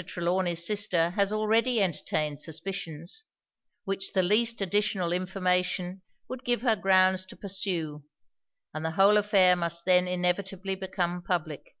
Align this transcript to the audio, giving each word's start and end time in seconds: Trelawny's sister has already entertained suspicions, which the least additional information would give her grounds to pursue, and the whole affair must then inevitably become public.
Trelawny's 0.00 0.64
sister 0.64 1.10
has 1.16 1.32
already 1.32 1.82
entertained 1.82 2.40
suspicions, 2.40 3.24
which 3.82 4.12
the 4.12 4.22
least 4.22 4.60
additional 4.60 5.12
information 5.12 6.02
would 6.28 6.44
give 6.44 6.62
her 6.62 6.76
grounds 6.76 7.26
to 7.26 7.36
pursue, 7.36 8.04
and 8.72 8.84
the 8.84 8.92
whole 8.92 9.16
affair 9.16 9.56
must 9.56 9.84
then 9.86 10.06
inevitably 10.06 10.76
become 10.76 11.20
public. 11.20 11.74